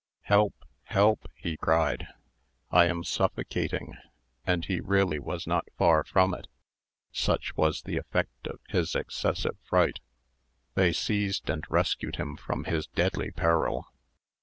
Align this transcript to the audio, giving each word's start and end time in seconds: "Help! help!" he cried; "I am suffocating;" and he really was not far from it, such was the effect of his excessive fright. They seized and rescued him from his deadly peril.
"Help! 0.23 0.55
help!" 0.85 1.29
he 1.35 1.55
cried; 1.55 2.07
"I 2.71 2.85
am 2.85 3.03
suffocating;" 3.03 3.93
and 4.47 4.65
he 4.65 4.79
really 4.79 5.19
was 5.19 5.45
not 5.45 5.67
far 5.77 6.03
from 6.03 6.33
it, 6.33 6.47
such 7.11 7.55
was 7.55 7.83
the 7.83 7.97
effect 7.97 8.47
of 8.47 8.59
his 8.69 8.95
excessive 8.95 9.57
fright. 9.63 9.99
They 10.73 10.91
seized 10.91 11.51
and 11.51 11.63
rescued 11.69 12.15
him 12.15 12.35
from 12.35 12.63
his 12.63 12.87
deadly 12.87 13.29
peril. 13.29 13.91